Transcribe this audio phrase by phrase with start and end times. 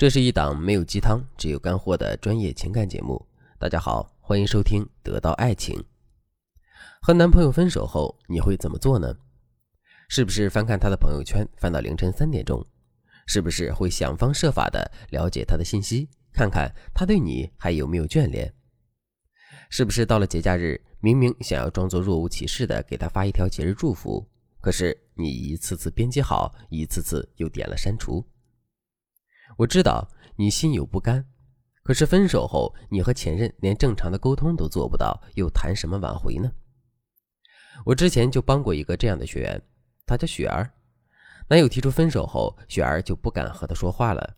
[0.00, 3.22] 这是一档没有鸡汤，只有干货的专业情感节目。
[3.58, 5.76] 大家好，欢迎收听《得到爱情》。
[7.02, 9.14] 和男朋友分手后，你会怎么做呢？
[10.08, 12.64] 是不是翻看他的朋友圈，翻到凌晨三点钟？
[13.26, 18.54] 是不是会想方设法的了解他的信息，看看他对你还有没有眷恋？
[19.68, 24.26] 是不是到了节假日，明明想要装作若无其事的给他发一条节日祝福，
[24.62, 28.24] 可是你一次次编辑好，一次次又点了删除？
[29.56, 31.24] 我知道你心有不甘，
[31.82, 36.50] 可是分手后，你和前任连正常的沟通都做不到，又谈什么挽回呢？
[37.84, 39.62] 我之前就帮过一个这样的学员，
[40.06, 40.70] 她叫雪儿，
[41.48, 44.36] 男友提出分手后，雪儿就不敢和他说话了，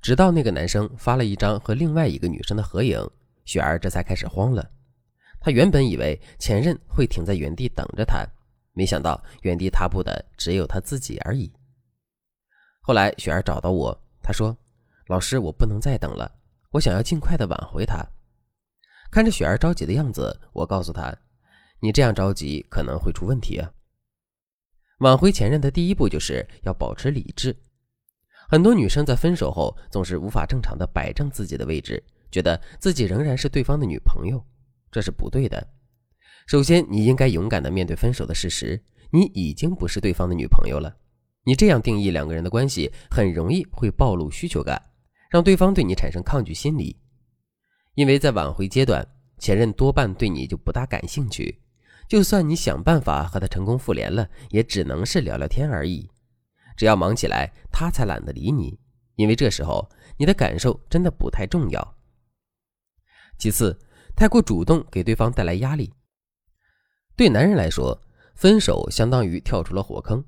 [0.00, 2.98] 直到那个男生发了一张和另外一个女生的合影，
[3.44, 4.70] 雪儿这才开始慌了。
[5.40, 8.26] 她原本以为前任会停在原地等着她，
[8.72, 11.52] 没想到原地踏步的只有她自己而已。
[12.80, 14.05] 后来雪儿找到我。
[14.26, 14.58] 他说
[15.06, 16.28] ：“老师，我不能再等了，
[16.72, 18.04] 我想要尽快的挽回他。”
[19.08, 21.16] 看着雪儿着急的样子，我告诉他
[21.78, 23.70] ：“你这样着急可能会出问题啊。”
[24.98, 27.56] 挽回前任的第一步就是要保持理智。
[28.48, 34.44] 很多女生在分手后总是无法正常的摆正自己的位置，觉得自己仍然是对方的女朋友，
[34.90, 35.64] 这是不对的。
[36.48, 40.96] 首先，你应该勇敢的面对分手的事实，你已经不是对方的女朋友了。
[41.46, 44.82] 你这样定义两个人的关系，很容易会暴露需求感，
[45.30, 47.00] 让对方对你产生抗拒心理。
[47.94, 49.06] 因为在挽回阶段，
[49.38, 51.62] 前任多半对你就不大感兴趣，
[52.08, 56.10] 就算你想办法和他成功复联了，也只能是聊聊天而已。
[56.76, 58.76] 只要忙起来，他才懒得理你，
[59.14, 61.96] 因为这时候你的感受真的不太重要。
[63.38, 63.78] 其次，
[64.16, 65.94] 太过主动给对方带来压力。
[67.14, 68.02] 对男人来说，
[68.34, 70.24] 分手相当于跳出了火坑。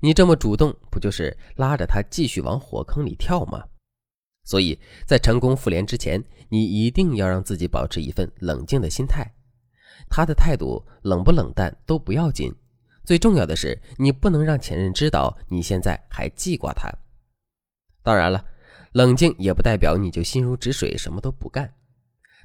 [0.00, 3.64] 你这么主动，不就是拉着他继续往火坑里跳吗？
[4.44, 9.28] 所以在成功复联之前，你一定要让自己保持一份冷静的心态。
[10.08, 12.54] 他的态度冷不冷淡都不要紧，
[13.04, 16.90] 最重要的是你不能让前任知道你现在还记挂他。
[18.02, 18.42] 当然了，
[18.92, 21.74] 冷静也不代表你就心如止水，什么都不干。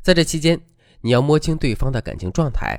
[0.01, 0.59] 在这期间，
[0.99, 2.78] 你要摸清对方的感情状态。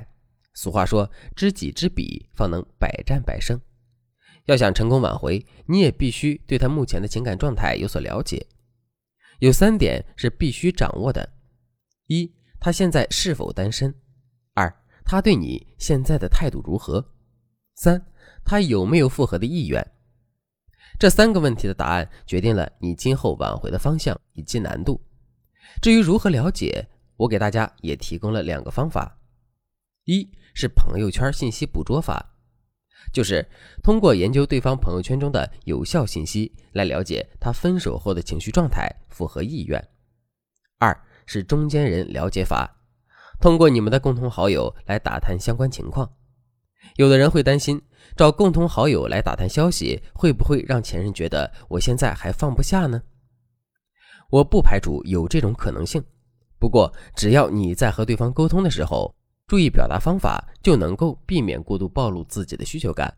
[0.53, 3.59] 俗话说，知己知彼，方能百战百胜。
[4.45, 8.45] 要想成功挽回，你也必须对他目前的情感状态有所了解。
[9.39, 11.27] 有三点是必须掌握的：
[12.07, 13.91] 一，他现在是否单身；
[14.53, 14.73] 二，
[15.03, 17.01] 他对你现在的态度如何；
[17.75, 18.05] 三，
[18.45, 19.85] 他有没有复合的意愿。
[20.97, 25.01] 这三个问题的答案决定了你今后挽回的方向以及难度。
[25.81, 29.19] 至于如何了解，我给大家也提供了两个方法：
[30.05, 32.34] 一是朋友圈信息捕捉法。
[33.15, 33.47] 就是
[33.81, 39.81] 通过研究对方朋友圈中的有效信息来了解他分手后的情绪状态、复合意愿。
[40.79, 40.93] 二
[41.25, 42.69] 是中间人了解法，
[43.39, 46.11] 通过你们的共同好友来打探相关情况。
[46.97, 47.81] 有的人会担心
[48.17, 53.01] 找共同好友来打探消息，会不会让前任觉得我现在还放不下呢？
[54.29, 56.03] 我不排除有这种可能性，
[56.59, 59.15] 不过只要你在和对方沟通的时候。
[59.47, 63.15] 注意表达方法，就能够避免过度暴露自己的需求感。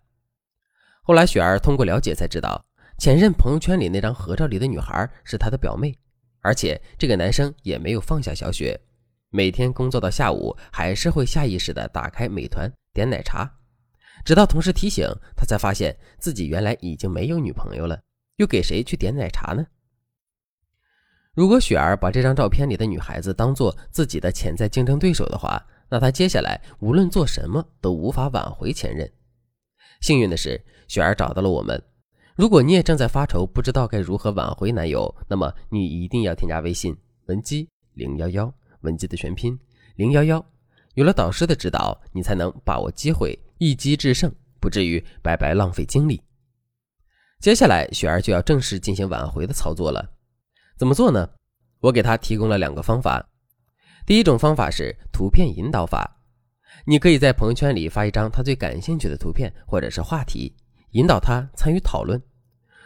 [1.01, 2.65] 后来，雪儿通过了解才知道，
[2.97, 5.97] 前任朋友圈里那张合照里的女孩是他的表妹，
[6.41, 8.77] 而且这个男生也没有放下小雪，
[9.29, 13.49] 每天工作到下午，还是会下意识的打开美团点奶茶，
[14.25, 15.07] 直到同事提醒
[15.37, 18.01] 他，才发现自己原来已经没有女朋友了，
[18.35, 19.65] 又给谁去点奶茶呢？
[21.33, 29.09] 如果雪儿把这张照片里的女孩子当做自己的潜在竞争对手的话，那他接下来无论做什么都无法挽回前任。
[30.01, 31.81] 幸运的是，雪儿找到了我们。
[32.35, 36.95] 如果你也正在发愁，不知道该如何挽回男友，那么你一定要添加微信
[37.25, 39.57] 文姬零幺幺，文姬的全拼
[39.95, 40.45] 零幺幺。
[40.93, 46.21] 有了导师的指导，你才能把握机会，一击制胜，不至于白白浪费精力。
[47.39, 50.07] 接下来，雪儿就要正式进行挽回的操作了。
[50.77, 51.27] 怎么做呢？
[51.79, 53.27] 我给他提供了两个方法。
[54.07, 56.21] 第一种方法是图片引导法，
[56.85, 60.55] 你可以在朋友圈里发一张他最感兴趣的图片或者是话题，
[60.91, 62.21] 引导他参与讨论。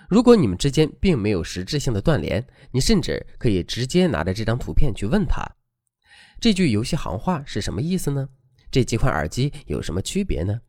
[0.09, 5.45] 如果你们之间并没有实质性的断联，你甚至可以直接拿着这张图片去问他：
[6.39, 8.27] 这句游戏行话是什么意思呢？
[8.71, 10.59] 这几款耳机有什么区别呢？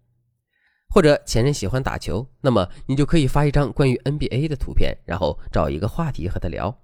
[0.90, 6.81] 或者前任喜欢打球，那么你就可以发一张关于 NBA 的图片，然后找一个话题和他聊。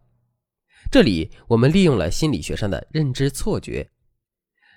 [0.91, 3.87] 这里我们利用了心理学上的认知错觉，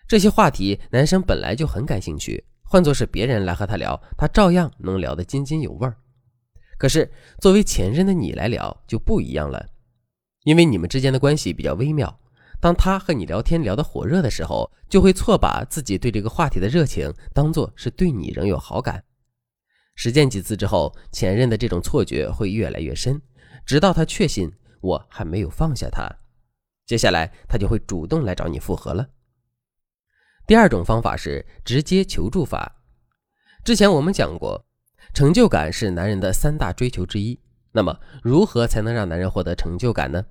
[0.10, 5.96] 这些话题男生本来就很感兴趣，换作是别人来和他聊，他照样能聊得津津有味儿。
[6.78, 7.10] 可是
[7.40, 9.66] 作为前任的你来聊就不一样了，
[10.44, 12.20] 因为你们之间的关系比较微妙。
[12.60, 19.02] 当他和你聊天聊得火热的时候，就会错把自己对这个话题的热情当做是对你仍有好感。
[19.96, 23.20] 实践几次之后，前任的这种错觉会越来越深，
[23.66, 26.08] 直到他确信我还没有放下他，
[26.86, 29.08] 接下来他就会主动来找你复合了。
[30.46, 32.84] 第二种方法是直接求助法。
[33.64, 34.66] 之前我们讲过，
[35.14, 37.40] 成就感是男人的三大追求之一。
[37.72, 40.26] 那么，如何才能让男人获得成就感呢？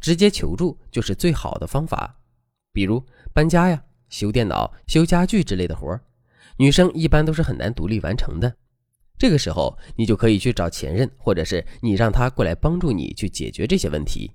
[0.00, 2.18] 直接求助就是最好的方法，
[2.72, 3.04] 比如
[3.34, 6.00] 搬家呀、修电脑、修家具之类的活儿，
[6.56, 8.56] 女生一般都是很难独立完成的。
[9.20, 14.32] 这个时候，你就可以去找前任，或者是你让他过来帮助你去解决这些问题。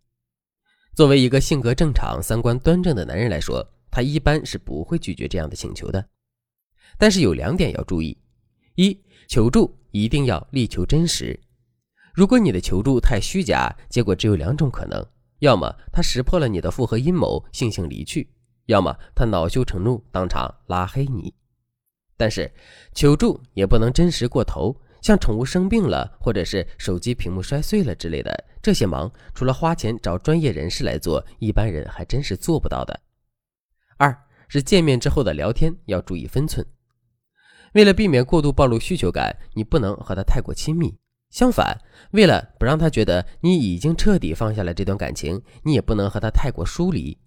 [0.93, 6.07] 作为一个性格正常、三观端正的男人来说，他一般是不会拒绝这样的请求的。
[6.99, 8.15] 但是有两点要注意：
[8.75, 8.95] 一，
[9.27, 11.39] 求助一定要力求真实。
[12.13, 15.03] 如果你的求助太虚假，结果只有两种可能。
[15.39, 18.23] 要么他识破了你的复合阴谋，悻悻离去；
[18.67, 21.33] 要么他恼羞成怒，当场拉黑你。
[22.17, 22.49] 但是
[22.93, 32.99] 求助也不能真实过头，像宠物生病了，或者是手机屏幕摔碎了之类的这些忙，除了花钱找专业人士来做，一般人还真是做不到的。
[33.97, 34.17] 二
[34.47, 36.65] 是见面之后的聊天要注意分寸，
[37.73, 40.97] 为了避免过度暴露需求感，你不能和他太过亲密。
[41.31, 41.77] 相反，
[42.11, 47.17] 为了不让他觉得你已经彻底放下了这段感情，你也不能和他太过疏离。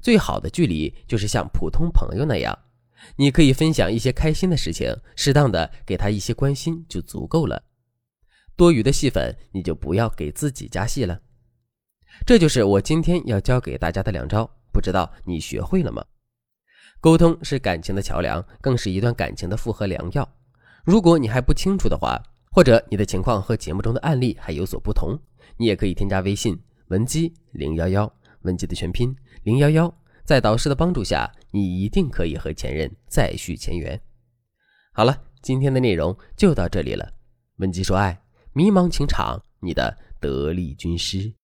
[0.00, 2.58] 最好的距离就是像普通朋友那样，
[3.16, 7.62] 你可以分享一些开心的事情，适当的给他一些关心就足够了。
[8.56, 11.20] 多余的戏份你就不要给自己加戏了。
[12.26, 16.04] 这就是我今天要教给大家的两招，不知道你学会了吗？
[17.00, 20.28] 沟通是感情的桥梁，更是一段感情的复合良药。
[20.84, 22.20] 如果你还不清楚的话，
[22.50, 25.18] 或者你的情况和节目中的案例还有所不同，
[25.56, 28.12] 你也可以添加微信文姬零幺幺，
[28.42, 29.94] 文姬的全拼零幺幺，
[30.30, 34.00] 在导师的帮助下，你一定可以和前任再续前缘。
[34.92, 37.12] 好了，今天的内容就到这里了。
[37.56, 38.16] 文姬说爱，
[38.52, 41.34] 迷茫情场，你的得力军师。